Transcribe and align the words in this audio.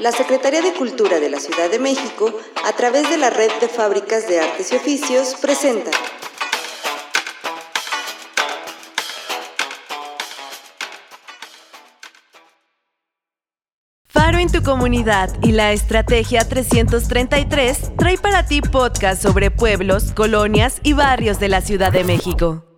la 0.00 0.12
Secretaría 0.12 0.62
de 0.62 0.72
Cultura 0.72 1.20
de 1.20 1.28
la 1.28 1.38
Ciudad 1.38 1.70
de 1.70 1.78
México, 1.78 2.32
a 2.64 2.72
través 2.72 3.08
de 3.10 3.18
la 3.18 3.28
Red 3.28 3.50
de 3.60 3.68
Fábricas 3.68 4.26
de 4.26 4.40
Artes 4.40 4.72
y 4.72 4.76
Oficios, 4.76 5.36
presenta 5.40 5.90
Faro 14.08 14.38
en 14.38 14.50
tu 14.50 14.62
comunidad 14.62 15.30
y 15.42 15.52
la 15.52 15.72
Estrategia 15.72 16.48
333 16.48 17.92
trae 17.98 18.16
para 18.16 18.46
ti 18.46 18.62
podcast 18.62 19.22
sobre 19.22 19.50
pueblos, 19.50 20.12
colonias 20.12 20.80
y 20.82 20.94
barrios 20.94 21.38
de 21.38 21.48
la 21.48 21.60
Ciudad 21.60 21.92
de 21.92 22.04
México. 22.04 22.69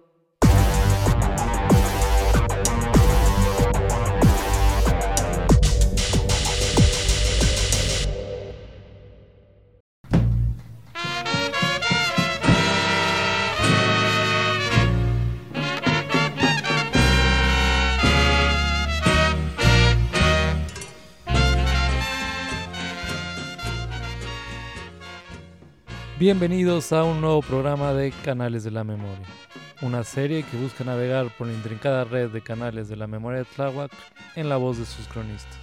Bienvenidos 26.22 26.92
a 26.92 27.02
un 27.02 27.20
nuevo 27.20 27.42
programa 27.42 27.92
de 27.94 28.12
Canales 28.24 28.62
de 28.62 28.70
la 28.70 28.84
Memoria, 28.84 29.26
una 29.80 30.04
serie 30.04 30.44
que 30.44 30.56
busca 30.56 30.84
navegar 30.84 31.36
por 31.36 31.48
la 31.48 31.52
intrincada 31.52 32.04
red 32.04 32.30
de 32.30 32.40
canales 32.40 32.88
de 32.88 32.94
la 32.94 33.08
memoria 33.08 33.40
de 33.40 33.44
Tláhuac 33.44 33.90
en 34.36 34.48
la 34.48 34.56
voz 34.56 34.78
de 34.78 34.86
sus 34.86 35.08
cronistas. 35.08 35.58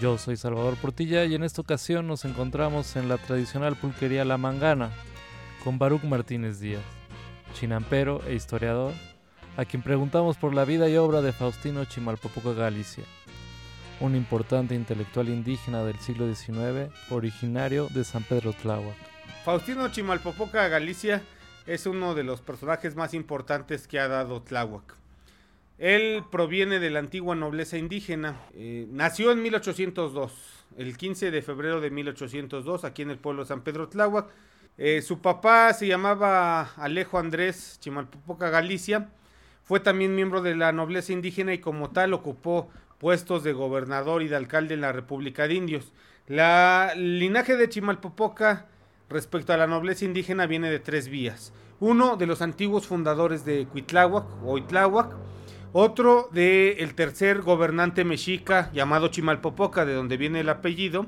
Yo 0.00 0.16
soy 0.16 0.38
Salvador 0.38 0.76
Portilla 0.76 1.26
y 1.26 1.34
en 1.34 1.42
esta 1.42 1.60
ocasión 1.60 2.06
nos 2.06 2.24
encontramos 2.24 2.96
en 2.96 3.06
la 3.06 3.18
tradicional 3.18 3.76
pulquería 3.76 4.24
La 4.24 4.38
Mangana 4.38 4.88
con 5.62 5.78
Baruch 5.78 6.04
Martínez 6.04 6.58
Díaz, 6.58 6.80
chinampero 7.52 8.22
e 8.26 8.32
historiador, 8.36 8.94
a 9.58 9.66
quien 9.66 9.82
preguntamos 9.82 10.38
por 10.38 10.54
la 10.54 10.64
vida 10.64 10.88
y 10.88 10.96
obra 10.96 11.20
de 11.20 11.34
Faustino 11.34 11.84
Chimalpopoca 11.84 12.54
Galicia, 12.54 13.04
un 14.00 14.16
importante 14.16 14.74
intelectual 14.74 15.28
indígena 15.28 15.84
del 15.84 15.98
siglo 15.98 16.34
XIX, 16.34 16.90
originario 17.10 17.88
de 17.90 18.04
San 18.04 18.22
Pedro 18.22 18.54
Tláhuac. 18.54 19.13
Faustino 19.44 19.88
Chimalpopoca 19.88 20.68
Galicia 20.68 21.22
es 21.66 21.86
uno 21.86 22.14
de 22.14 22.24
los 22.24 22.40
personajes 22.40 22.96
más 22.96 23.14
importantes 23.14 23.86
que 23.86 23.98
ha 23.98 24.08
dado 24.08 24.42
Tláhuac. 24.42 24.96
Él 25.78 26.22
proviene 26.30 26.78
de 26.78 26.90
la 26.90 27.00
antigua 27.00 27.34
nobleza 27.34 27.76
indígena. 27.76 28.40
Eh, 28.54 28.86
nació 28.90 29.32
en 29.32 29.42
1802, 29.42 30.32
el 30.78 30.96
15 30.96 31.30
de 31.30 31.42
febrero 31.42 31.80
de 31.80 31.90
1802, 31.90 32.84
aquí 32.84 33.02
en 33.02 33.10
el 33.10 33.18
pueblo 33.18 33.42
de 33.42 33.48
San 33.48 33.62
Pedro 33.62 33.88
Tláhuac. 33.88 34.28
Eh, 34.78 35.02
su 35.02 35.20
papá 35.20 35.72
se 35.72 35.86
llamaba 35.86 36.72
Alejo 36.76 37.18
Andrés 37.18 37.78
Chimalpopoca 37.80 38.50
Galicia. 38.50 39.08
Fue 39.62 39.80
también 39.80 40.14
miembro 40.14 40.42
de 40.42 40.54
la 40.54 40.72
nobleza 40.72 41.12
indígena 41.12 41.54
y 41.54 41.58
como 41.58 41.90
tal 41.90 42.12
ocupó 42.12 42.70
puestos 42.98 43.42
de 43.44 43.52
gobernador 43.52 44.22
y 44.22 44.28
de 44.28 44.36
alcalde 44.36 44.74
en 44.74 44.80
la 44.80 44.92
República 44.92 45.48
de 45.48 45.54
Indios. 45.54 45.92
La 46.26 46.94
linaje 46.96 47.56
de 47.56 47.68
Chimalpopoca 47.68 48.66
respecto 49.08 49.52
a 49.52 49.56
la 49.56 49.66
nobleza 49.66 50.04
indígena 50.04 50.46
viene 50.46 50.70
de 50.70 50.78
tres 50.78 51.08
vías. 51.08 51.52
Uno 51.80 52.16
de 52.16 52.26
los 52.26 52.42
antiguos 52.42 52.86
fundadores 52.86 53.44
de 53.44 53.66
Cuitláhuac 53.66 54.26
o 54.44 54.58
Itláhuac, 54.58 55.14
otro 55.72 56.28
de 56.32 56.76
el 56.78 56.94
tercer 56.94 57.42
gobernante 57.42 58.04
mexica 58.04 58.70
llamado 58.72 59.08
Chimalpopoca, 59.08 59.84
de 59.84 59.94
donde 59.94 60.16
viene 60.16 60.40
el 60.40 60.48
apellido, 60.48 61.06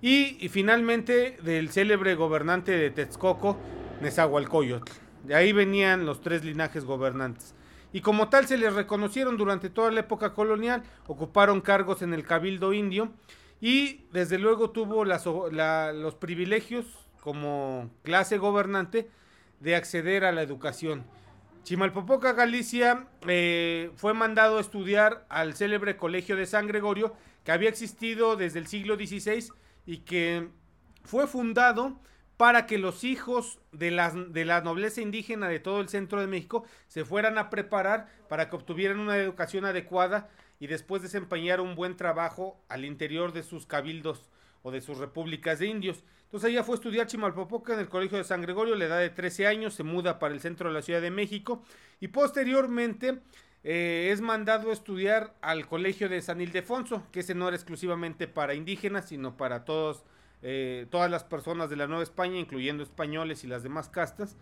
y, 0.00 0.48
finalmente 0.48 1.36
del 1.42 1.70
célebre 1.70 2.14
gobernante 2.14 2.72
de 2.72 2.90
Texcoco, 2.90 3.58
Nezahualcóyotl. 4.00 4.92
De 5.24 5.34
ahí 5.34 5.52
venían 5.52 6.06
los 6.06 6.20
tres 6.20 6.44
linajes 6.44 6.84
gobernantes. 6.84 7.56
Y 7.92 8.00
como 8.00 8.28
tal 8.28 8.46
se 8.46 8.58
les 8.58 8.72
reconocieron 8.74 9.36
durante 9.36 9.70
toda 9.70 9.90
la 9.90 10.00
época 10.00 10.34
colonial, 10.34 10.84
ocuparon 11.08 11.60
cargos 11.60 12.02
en 12.02 12.14
el 12.14 12.24
cabildo 12.24 12.72
indio 12.72 13.10
y 13.60 14.04
desde 14.12 14.38
luego 14.38 14.70
tuvo 14.70 15.04
los 15.04 16.14
privilegios 16.14 16.86
como 17.20 17.90
clase 18.02 18.38
gobernante 18.38 19.10
de 19.60 19.76
acceder 19.76 20.24
a 20.24 20.32
la 20.32 20.42
educación. 20.42 21.04
Chimalpopoca, 21.64 22.32
Galicia, 22.32 23.08
eh, 23.26 23.90
fue 23.96 24.14
mandado 24.14 24.58
a 24.58 24.60
estudiar 24.60 25.26
al 25.28 25.54
célebre 25.54 25.96
colegio 25.96 26.36
de 26.36 26.46
San 26.46 26.66
Gregorio, 26.66 27.14
que 27.44 27.52
había 27.52 27.68
existido 27.68 28.36
desde 28.36 28.58
el 28.58 28.66
siglo 28.66 28.96
XVI 28.96 29.52
y 29.84 29.98
que 29.98 30.48
fue 31.04 31.26
fundado 31.26 32.00
para 32.38 32.66
que 32.66 32.78
los 32.78 33.04
hijos 33.04 33.58
de 33.72 33.90
la, 33.90 34.10
de 34.10 34.44
la 34.44 34.60
nobleza 34.60 35.00
indígena 35.00 35.48
de 35.48 35.58
todo 35.58 35.80
el 35.80 35.88
centro 35.88 36.20
de 36.20 36.28
México 36.28 36.64
se 36.86 37.04
fueran 37.04 37.36
a 37.36 37.50
preparar 37.50 38.08
para 38.28 38.48
que 38.48 38.56
obtuvieran 38.56 39.00
una 39.00 39.16
educación 39.16 39.64
adecuada 39.64 40.30
y 40.60 40.68
después 40.68 41.02
desempeñar 41.02 41.60
un 41.60 41.74
buen 41.74 41.96
trabajo 41.96 42.60
al 42.68 42.84
interior 42.84 43.32
de 43.32 43.42
sus 43.42 43.66
cabildos 43.66 44.22
de 44.70 44.80
sus 44.80 44.98
repúblicas 44.98 45.58
de 45.58 45.66
indios. 45.66 46.04
Entonces 46.24 46.50
ella 46.50 46.62
fue 46.62 46.74
a 46.74 46.76
estudiar 46.76 47.06
Chimalpopoca 47.06 47.72
en 47.72 47.80
el 47.80 47.88
Colegio 47.88 48.18
de 48.18 48.24
San 48.24 48.42
Gregorio, 48.42 48.74
la 48.74 48.84
edad 48.84 48.98
de 48.98 49.10
13 49.10 49.46
años, 49.46 49.74
se 49.74 49.82
muda 49.82 50.18
para 50.18 50.34
el 50.34 50.40
centro 50.40 50.68
de 50.68 50.74
la 50.74 50.82
Ciudad 50.82 51.00
de 51.00 51.10
México 51.10 51.62
y 52.00 52.08
posteriormente 52.08 53.20
eh, 53.64 54.10
es 54.12 54.20
mandado 54.20 54.70
a 54.70 54.72
estudiar 54.72 55.34
al 55.40 55.66
Colegio 55.66 56.08
de 56.08 56.20
San 56.20 56.40
Ildefonso, 56.40 57.06
que 57.12 57.20
ese 57.20 57.34
no 57.34 57.48
era 57.48 57.56
exclusivamente 57.56 58.28
para 58.28 58.54
indígenas, 58.54 59.08
sino 59.08 59.36
para 59.36 59.64
todos, 59.64 60.04
eh, 60.42 60.86
todas 60.90 61.10
las 61.10 61.24
personas 61.24 61.70
de 61.70 61.76
la 61.76 61.86
Nueva 61.86 62.02
España, 62.02 62.38
incluyendo 62.38 62.82
españoles 62.82 63.42
y 63.44 63.46
las 63.46 63.62
demás 63.62 63.88
castas. 63.88 64.36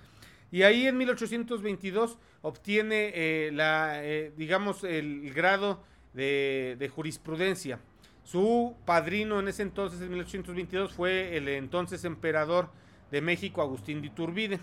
Y 0.51 0.63
ahí 0.63 0.87
en 0.87 0.97
1822 0.97 2.19
obtiene 2.43 3.13
eh, 3.15 3.51
la, 3.53 4.01
digamos, 4.37 4.85
el 4.85 5.33
grado 5.33 5.83
de 6.15 6.91
jurisprudencia. 6.95 7.79
Su 8.27 8.75
padrino 8.85 9.39
en 9.39 9.47
ese 9.47 9.63
entonces, 9.63 10.01
en 10.01 10.11
1822, 10.11 10.93
fue 10.93 11.37
el 11.37 11.49
entonces 11.49 12.05
emperador 12.05 12.71
de 13.13 13.21
México, 13.21 13.63
Agustín 13.63 14.01
de 14.01 14.09
Iturbide. 14.09 14.59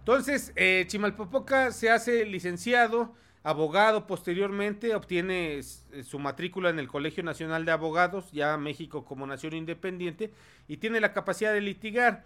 Entonces, 0.00 0.52
eh, 0.56 0.84
Chimalpopoca 0.88 1.70
se 1.70 1.90
hace 1.90 2.26
licenciado, 2.26 3.14
abogado 3.44 4.08
posteriormente, 4.08 4.96
obtiene 4.96 5.62
su 5.62 6.18
matrícula 6.18 6.70
en 6.70 6.80
el 6.80 6.88
Colegio 6.88 7.22
Nacional 7.22 7.64
de 7.64 7.70
Abogados, 7.70 8.32
ya 8.32 8.56
México 8.56 9.04
como 9.04 9.28
nación 9.28 9.54
independiente, 9.54 10.32
y 10.66 10.78
tiene 10.78 10.98
la 10.98 11.12
capacidad 11.12 11.52
de 11.52 11.60
litigar. 11.60 12.24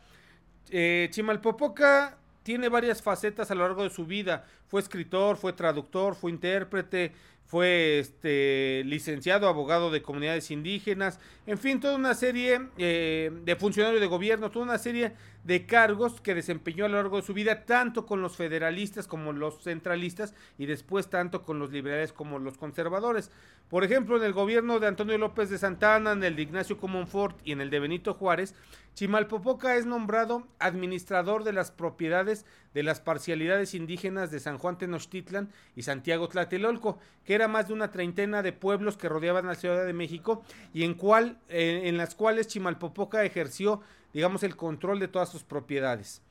Eh, 0.70 1.08
Chimalpopoca 1.10 2.16
tiene 2.42 2.70
varias 2.70 3.02
facetas 3.02 3.50
a 3.50 3.54
lo 3.54 3.64
largo 3.64 3.82
de 3.82 3.90
su 3.90 4.06
vida. 4.06 4.46
Fue 4.68 4.80
escritor, 4.80 5.36
fue 5.36 5.52
traductor, 5.52 6.14
fue 6.14 6.30
intérprete, 6.30 7.12
fue 7.50 7.98
este, 7.98 8.84
licenciado, 8.86 9.48
abogado 9.48 9.90
de 9.90 10.02
comunidades 10.02 10.52
indígenas, 10.52 11.18
en 11.48 11.58
fin, 11.58 11.80
toda 11.80 11.96
una 11.96 12.14
serie 12.14 12.68
eh, 12.78 13.32
de 13.44 13.56
funcionarios 13.56 14.00
de 14.00 14.06
gobierno, 14.06 14.52
toda 14.52 14.66
una 14.66 14.78
serie 14.78 15.14
de 15.42 15.66
cargos 15.66 16.20
que 16.20 16.36
desempeñó 16.36 16.84
a 16.84 16.88
lo 16.88 16.94
largo 16.94 17.16
de 17.16 17.26
su 17.26 17.34
vida, 17.34 17.64
tanto 17.64 18.06
con 18.06 18.22
los 18.22 18.36
federalistas 18.36 19.08
como 19.08 19.32
los 19.32 19.64
centralistas 19.64 20.32
y 20.58 20.66
después 20.66 21.10
tanto 21.10 21.42
con 21.42 21.58
los 21.58 21.72
liberales 21.72 22.12
como 22.12 22.38
los 22.38 22.56
conservadores. 22.56 23.32
Por 23.68 23.82
ejemplo, 23.82 24.16
en 24.16 24.22
el 24.22 24.32
gobierno 24.32 24.78
de 24.78 24.86
Antonio 24.86 25.18
López 25.18 25.50
de 25.50 25.58
Santana, 25.58 26.12
en 26.12 26.22
el 26.22 26.36
de 26.36 26.42
Ignacio 26.42 26.78
Comonfort 26.78 27.36
y 27.42 27.50
en 27.50 27.60
el 27.60 27.70
de 27.70 27.80
Benito 27.80 28.14
Juárez, 28.14 28.54
Chimalpopoca 28.94 29.74
es 29.74 29.86
nombrado 29.86 30.46
administrador 30.60 31.42
de 31.42 31.52
las 31.52 31.72
propiedades 31.72 32.46
de 32.74 32.82
las 32.82 33.00
parcialidades 33.00 33.74
indígenas 33.74 34.30
de 34.30 34.40
San 34.40 34.58
Juan 34.58 34.78
Tenochtitlan 34.78 35.50
y 35.74 35.82
Santiago 35.82 36.28
Tlatelolco, 36.28 36.98
que 37.24 37.34
era 37.34 37.48
más 37.48 37.68
de 37.68 37.74
una 37.74 37.90
treintena 37.90 38.42
de 38.42 38.52
pueblos 38.52 38.96
que 38.96 39.08
rodeaban 39.08 39.46
la 39.46 39.54
Ciudad 39.54 39.84
de 39.84 39.92
México 39.92 40.42
y 40.72 40.84
en, 40.84 40.94
cual, 40.94 41.38
eh, 41.48 41.82
en 41.84 41.96
las 41.96 42.14
cuales 42.14 42.46
Chimalpopoca 42.46 43.24
ejerció, 43.24 43.80
digamos, 44.12 44.42
el 44.42 44.56
control 44.56 45.00
de 45.00 45.08
todas 45.08 45.28
sus 45.28 45.42
propiedades. 45.42 46.22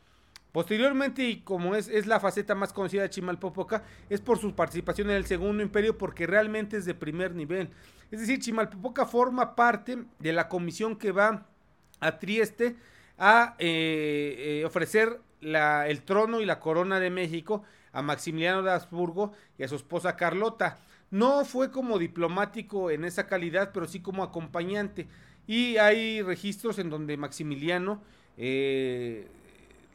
Posteriormente, 0.52 1.24
y 1.24 1.42
como 1.42 1.76
es, 1.76 1.88
es, 1.90 2.08
la 2.08 2.20
faceta 2.20 2.56
más 2.56 2.74
conocida 2.74 3.04
de 3.04 3.10
Chimalpopoca, 3.10 3.84
es 4.10 4.20
por 4.20 4.40
su 4.40 4.56
participación 4.56 5.10
en 5.12 5.18
el 5.18 5.26
Segundo 5.26 5.62
Imperio, 5.62 5.98
porque 5.98 6.26
realmente 6.26 6.78
es 6.78 6.86
de 6.86 6.96
primer 6.96 7.36
nivel. 7.36 7.70
Es 8.10 8.22
decir, 8.22 8.40
Chimalpopoca 8.40 9.06
forma 9.06 9.56
parte 9.56 10.06
de 10.18 10.34
la 10.34 10.50
comisión 10.50 10.96
que 10.96 11.12
va 11.12 11.46
a 12.00 12.18
Trieste 12.18 12.76
a 13.20 13.56
eh, 13.60 14.62
eh, 14.62 14.66
ofrecer 14.66 15.22
la, 15.42 15.88
el 15.88 16.02
trono 16.04 16.42
y 16.42 16.46
la 16.46 16.60
corona 16.60 17.00
de 17.00 17.10
México 17.10 17.64
a 17.92 18.02
Maximiliano 18.02 18.64
de 18.64 18.72
Habsburgo 18.72 19.34
y 19.58 19.64
a 19.64 19.68
su 19.68 19.76
esposa 19.76 20.16
Carlota. 20.16 20.78
No 21.12 21.44
fue 21.44 21.72
como 21.72 21.98
diplomático 21.98 22.92
en 22.92 23.04
esa 23.04 23.28
calidad, 23.28 23.72
pero 23.74 23.88
sí 23.88 24.00
como 24.00 24.24
acompañante. 24.24 25.08
Y 25.48 25.78
hay 25.78 26.22
registros 26.22 26.78
en 26.78 26.90
donde 26.90 27.18
Maximiliano 27.18 28.02
eh, 28.38 29.28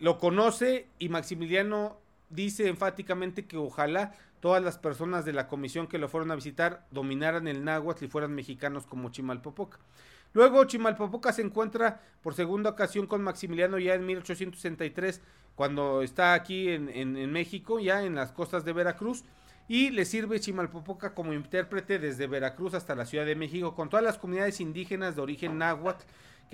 lo 0.00 0.18
conoce 0.18 0.86
y 0.98 1.08
Maximiliano 1.08 1.98
dice 2.30 2.68
enfáticamente 2.68 3.46
que 3.46 3.56
ojalá 3.56 4.12
todas 4.40 4.62
las 4.62 4.76
personas 4.76 5.24
de 5.24 5.32
la 5.32 5.46
comisión 5.46 5.86
que 5.86 5.98
lo 5.98 6.08
fueron 6.08 6.32
a 6.32 6.34
visitar 6.34 6.84
dominaran 6.90 7.46
el 7.46 7.64
náhuatl 7.64 8.04
y 8.04 8.08
fueran 8.08 8.34
mexicanos 8.34 8.84
como 8.86 9.10
Chimalpopoca. 9.10 9.78
Luego 10.34 10.64
Chimalpopoca 10.64 11.32
se 11.32 11.42
encuentra 11.42 12.00
por 12.22 12.34
segunda 12.34 12.70
ocasión 12.70 13.06
con 13.06 13.22
Maximiliano 13.22 13.78
ya 13.78 13.94
en 13.94 14.04
1863, 14.04 15.22
cuando 15.54 16.02
está 16.02 16.34
aquí 16.34 16.68
en, 16.68 16.88
en 16.90 17.32
México, 17.32 17.80
ya 17.80 18.02
en 18.04 18.16
las 18.16 18.32
costas 18.32 18.64
de 18.64 18.72
Veracruz 18.72 19.24
y 19.68 19.90
le 19.90 20.04
sirve 20.04 20.40
Chimalpopoca 20.40 21.14
como 21.14 21.32
intérprete 21.32 21.98
desde 21.98 22.26
Veracruz 22.26 22.74
hasta 22.74 22.94
la 22.94 23.06
Ciudad 23.06 23.24
de 23.24 23.34
México 23.34 23.74
con 23.74 23.88
todas 23.88 24.04
las 24.04 24.18
comunidades 24.18 24.60
indígenas 24.60 25.16
de 25.16 25.22
origen 25.22 25.58
náhuatl 25.58 26.04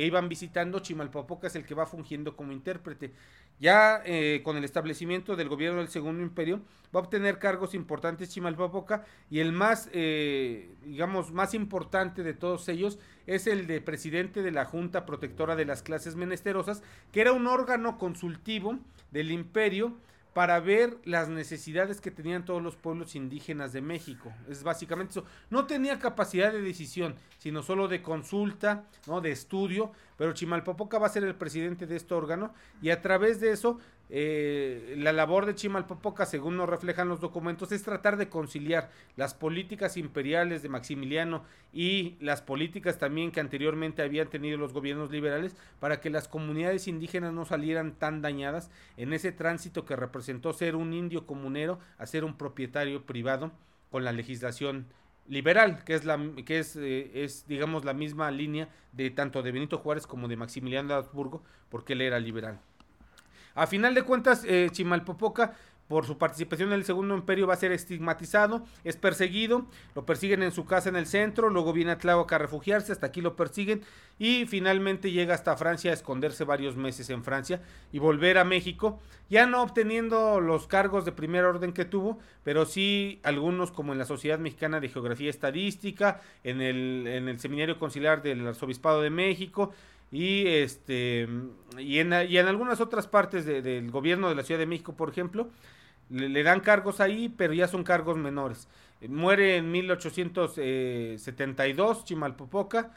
que 0.01 0.07
iban 0.07 0.31
visitando. 0.31 0.79
Chimalpopoca 0.79 1.49
es 1.49 1.57
el 1.57 1.67
que 1.67 1.75
va 1.75 1.85
fungiendo 1.85 2.35
como 2.35 2.53
intérprete. 2.53 3.13
Ya 3.59 4.01
eh, 4.07 4.41
con 4.43 4.57
el 4.57 4.65
establecimiento 4.65 5.37
del 5.37 5.51
gobierno 5.51 5.81
del 5.81 5.89
Segundo 5.89 6.23
Imperio 6.23 6.63
va 6.97 7.01
a 7.01 7.03
obtener 7.03 7.39
cargos 7.39 7.75
importantes 7.75 8.31
Chimalpopoca 8.31 9.05
y 9.29 9.41
el 9.41 9.53
más, 9.53 9.91
eh, 9.93 10.71
digamos, 10.87 11.33
más 11.33 11.53
importante 11.53 12.23
de 12.23 12.33
todos 12.33 12.67
ellos 12.71 12.99
es 13.27 13.47
el 13.47 13.67
de 13.67 13.83
presidente 13.83 14.41
de 14.41 14.53
la 14.53 14.65
Junta 14.65 15.05
Protectora 15.05 15.55
de 15.55 15.67
las 15.67 15.83
Clases 15.83 16.17
Menesterosas, 16.17 16.83
que 17.13 17.21
era 17.21 17.33
un 17.33 17.47
órgano 17.47 17.99
consultivo 17.99 18.79
del 19.11 19.31
imperio 19.31 19.99
para 20.33 20.61
ver 20.61 20.99
las 21.05 21.29
necesidades 21.29 22.01
que 22.01 22.11
tenían 22.11 22.45
todos 22.45 22.63
los 22.63 22.77
pueblos 22.77 23.17
indígenas 23.17 23.73
de 23.73 23.81
México. 23.81 24.33
Es 24.49 24.63
básicamente 24.63 25.13
eso. 25.13 25.25
No 25.51 25.67
tenía 25.67 25.99
capacidad 25.99 26.53
de 26.53 26.63
decisión, 26.63 27.17
sino 27.39 27.63
solo 27.63 27.89
de 27.89 28.03
consulta, 28.03 28.85
¿no? 29.07 29.21
de 29.21 29.33
estudio, 29.33 29.93
pero 30.17 30.33
Chimalpopoca 30.33 30.99
va 30.99 31.07
a 31.07 31.11
ser 31.11 31.25
el 31.25 31.35
presidente 31.35 31.87
de 31.87 31.97
este 31.97 32.15
órgano 32.15 32.55
y 32.81 32.91
a 32.91 33.01
través 33.01 33.41
de 33.41 33.51
eso 33.51 33.79
eh, 34.13 34.97
la 34.99 35.13
labor 35.13 35.47
de 35.47 35.55
Chimalpopoca, 35.55 36.27
según 36.27 36.57
nos 36.57 36.69
reflejan 36.69 37.09
los 37.09 37.21
documentos, 37.21 37.71
es 37.71 37.85
tratar 37.85 38.17
de 38.17 38.29
conciliar 38.29 38.91
las 39.17 39.35
políticas 39.35 39.97
imperiales 39.97 40.63
de 40.63 40.69
Maximiliano 40.69 41.45
y 41.73 42.17
las 42.19 42.43
políticas 42.43 42.99
también 42.99 43.31
que 43.31 43.39
anteriormente 43.39 44.03
habían 44.03 44.29
tenido 44.29 44.59
los 44.59 44.73
gobiernos 44.73 45.13
liberales 45.13 45.55
para 45.79 46.01
que 46.01 46.11
las 46.11 46.27
comunidades 46.27 46.89
indígenas 46.89 47.33
no 47.33 47.45
salieran 47.45 47.93
tan 47.93 48.21
dañadas 48.21 48.71
en 48.97 49.13
ese 49.13 49.31
tránsito 49.31 49.85
que 49.85 49.95
representó 49.95 50.53
ser 50.53 50.75
un 50.75 50.93
indio 50.93 51.25
comunero 51.25 51.79
a 51.97 52.05
ser 52.07 52.25
un 52.25 52.37
propietario 52.37 53.07
privado 53.07 53.53
con 53.93 54.05
la 54.05 54.11
legislación 54.11 54.87
liberal, 55.29 55.85
que 55.85 55.95
es 55.95 56.05
la 56.05 56.19
que 56.45 56.59
es, 56.59 56.75
eh, 56.75 57.29
digamos 57.47 57.85
la 57.85 57.95
misma 57.95 58.29
línea 58.33 58.69
de 58.91 59.11
tanto 59.11 59.45
de 59.45 59.53
Benito 59.53 59.79
Juárez 59.79 60.09
como 60.09 60.27
de 60.27 60.37
Maximiliano 60.37 60.89
de 60.89 60.95
Habsburgo, 60.95 61.45
porque 61.69 61.93
él 61.93 62.01
era 62.01 62.19
liberal. 62.19 62.61
A 63.55 63.67
final 63.67 63.95
de 63.95 64.03
cuentas, 64.03 64.45
eh, 64.47 64.69
Chimalpopoca 64.71 65.55
por 65.91 66.07
su 66.07 66.19
participación 66.19 66.69
en 66.69 66.77
el 66.77 66.85
Segundo 66.85 67.17
Imperio 67.17 67.49
va 67.49 67.55
a 67.55 67.57
ser 67.57 67.73
estigmatizado, 67.73 68.65
es 68.85 68.97
perseguido, 68.97 69.67
lo 69.97 70.07
persiguen 70.07 70.45
en 70.45 70.53
su 70.53 70.65
casa 70.65 70.89
en 70.89 70.95
el 70.95 71.05
centro, 71.05 71.51
luego 71.51 71.73
viene 71.73 71.91
a 71.91 71.99
Tláhuac 71.99 72.33
a 72.33 72.39
refugiarse, 72.39 72.93
hasta 72.93 73.09
aquí 73.09 73.21
lo 73.21 73.35
persiguen 73.35 73.83
y 74.17 74.47
finalmente 74.47 75.11
llega 75.11 75.35
hasta 75.35 75.57
Francia 75.57 75.91
a 75.91 75.95
esconderse 75.95 76.45
varios 76.45 76.77
meses 76.77 77.11
en 77.11 77.25
Francia 77.25 77.61
y 77.91 77.99
volver 77.99 78.39
a 78.39 78.45
México, 78.45 79.01
ya 79.29 79.47
no 79.47 79.65
obteniendo 79.65 80.41
los 80.41 80.69
cargos 80.69 81.05
de 81.05 81.11
primer 81.11 81.45
orden 81.45 81.73
que 81.73 81.85
tuvo, 81.85 82.21
pero 82.45 82.67
sí 82.67 83.19
algunos 83.25 83.73
como 83.73 83.93
en 83.93 83.99
la 83.99 84.05
Sociedad 84.05 84.39
Mexicana 84.39 84.79
de 84.79 84.91
Geografía 84.91 85.29
Estadística, 85.29 86.21
en 86.45 86.61
el, 86.61 87.05
en 87.09 87.29
el 87.29 87.41
Seminario 87.41 87.81
Conciliar 87.81 88.23
del 88.23 88.47
Arzobispado 88.47 89.03
de 89.03 89.11
México, 89.11 89.73
y 90.13 90.47
este 90.47 91.29
y 91.79 91.99
en, 91.99 92.13
y 92.29 92.39
en 92.39 92.47
algunas 92.47 92.81
otras 92.81 93.07
partes 93.07 93.45
del 93.45 93.91
gobierno 93.91 94.29
de 94.29 94.35
la 94.35 94.43
Ciudad 94.43 94.59
de 94.59 94.67
México, 94.67 94.95
por 94.95 95.11
ejemplo, 95.11 95.51
le, 96.11 96.43
dan 96.43 96.61
cargos 96.61 97.01
ahí, 97.01 97.29
pero 97.29 97.55
ya 97.55 97.69
son 97.69 97.85
cargos 97.85 98.17
menores. 98.17 98.67
Muere 99.09 99.57
en 99.57 99.71
1872 99.71 102.05
Chimalpopoca, 102.05 102.91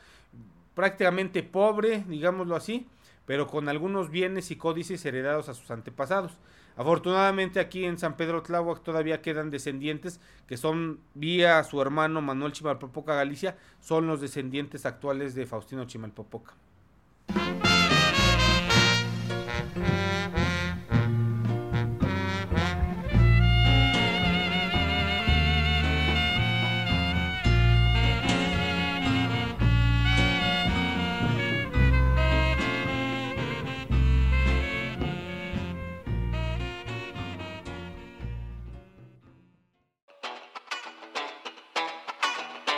prácticamente 0.73 1.43
pobre, 1.43 2.03
digámoslo 2.07 2.55
así, 2.55 2.87
pero 3.25 3.47
con 3.47 3.69
algunos 3.69 4.09
bienes 4.09 4.51
y 4.51 4.57
códices 4.57 5.05
heredados 5.05 5.47
a 5.49 5.53
sus 5.53 5.69
antepasados. 5.71 6.37
Afortunadamente 6.75 7.59
aquí 7.59 7.85
en 7.85 7.99
San 7.99 8.17
Pedro 8.17 8.41
Tláhuac 8.41 8.81
todavía 8.81 9.21
quedan 9.21 9.51
descendientes 9.51 10.19
que 10.47 10.57
son 10.57 10.99
vía 11.13 11.63
su 11.63 11.79
hermano 11.79 12.19
Manuel 12.21 12.51
Chimalpopoca 12.51 13.13
Galicia, 13.13 13.55
son 13.79 14.07
los 14.07 14.21
descendientes 14.21 14.87
actuales 14.87 15.35
de 15.35 15.45
Faustino 15.45 15.85
Chimalpopoca. 15.85 16.55